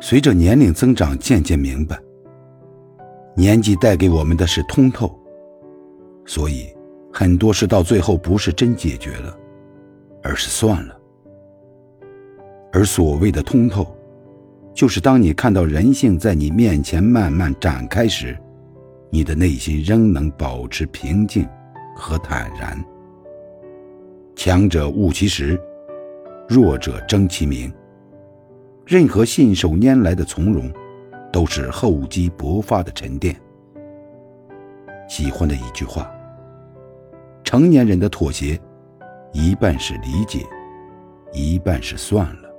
[0.00, 1.98] 随着年龄增长，渐渐明白，
[3.36, 5.14] 年纪带给我们的是通透，
[6.24, 6.74] 所以
[7.12, 9.36] 很多事到最后不是真解决了，
[10.22, 10.96] 而是算了。
[12.72, 13.94] 而所谓的通透，
[14.72, 18.34] 就是当你看到人性在你面前慢慢展开时，
[19.10, 21.46] 你的内心仍能保持平静
[21.94, 22.82] 和坦然。
[24.34, 25.60] 强者悟其实，
[26.48, 27.70] 弱者争其名。
[28.90, 30.68] 任何信手拈来的从容，
[31.32, 33.40] 都是厚积薄发的沉淀。
[35.08, 36.12] 喜欢的一句话：
[37.44, 38.60] 成年人的妥协，
[39.32, 40.44] 一半是理解，
[41.32, 42.49] 一半是算了。